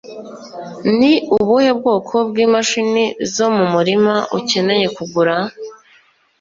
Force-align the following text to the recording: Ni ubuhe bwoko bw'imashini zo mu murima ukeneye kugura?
Ni 0.97 1.11
ubuhe 1.37 1.71
bwoko 1.79 2.15
bw'imashini 2.29 3.03
zo 3.33 3.47
mu 3.55 3.65
murima 3.73 4.13
ukeneye 4.39 4.85
kugura? 4.95 5.35